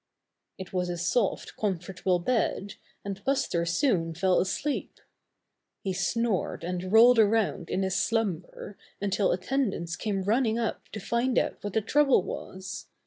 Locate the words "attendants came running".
9.31-10.57